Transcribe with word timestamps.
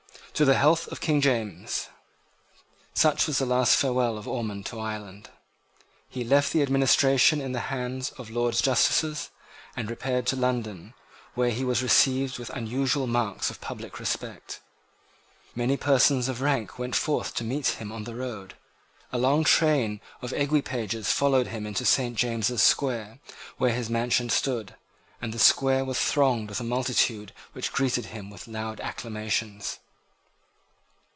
To 0.35 0.45
the 0.45 0.55
health 0.57 0.87
of 0.87 1.01
King 1.01 1.21
James!" 1.21 1.89
Such 2.95 3.27
was 3.27 3.37
the 3.37 3.45
last 3.45 3.75
farewell 3.77 4.17
of 4.17 4.27
Ormond 4.27 4.65
to 4.67 4.79
Ireland. 4.79 5.29
He 6.09 6.23
left 6.23 6.51
the 6.51 6.63
administration 6.63 7.39
in 7.39 7.51
the 7.51 7.59
hands 7.69 8.09
of 8.17 8.31
Lords 8.31 8.59
Justices, 8.59 9.29
and 9.75 9.87
repaired 9.87 10.25
to 10.27 10.35
London, 10.35 10.95
where 11.35 11.51
he 11.51 11.63
was 11.63 11.83
received 11.83 12.39
with 12.39 12.49
unusual 12.51 13.05
marks 13.05 13.51
of 13.51 13.61
public 13.61 13.99
respect. 13.99 14.61
Many 15.53 15.77
persons 15.77 16.27
of 16.27 16.41
rank 16.41 16.79
went 16.79 16.95
forth 16.95 17.35
to 17.35 17.43
meet 17.43 17.67
him 17.79 17.91
on 17.91 18.05
the 18.05 18.15
road. 18.15 18.55
A 19.13 19.19
long 19.19 19.43
train 19.43 20.01
of 20.23 20.31
eguipages 20.33 21.11
followed 21.11 21.47
him 21.47 21.67
into 21.67 21.85
Saint 21.85 22.15
James's 22.15 22.63
Square, 22.63 23.19
where 23.59 23.75
his 23.75 23.91
mansion 23.91 24.29
stood; 24.31 24.73
and 25.21 25.33
the 25.35 25.39
Square 25.39 25.85
was 25.85 25.99
thronged 25.99 26.47
by 26.47 26.55
a 26.59 26.63
multitude 26.63 27.31
which 27.53 27.71
greeted 27.71 28.05
him 28.07 28.31
with 28.31 28.47
loud 28.47 28.79
acclamations. 28.79 29.77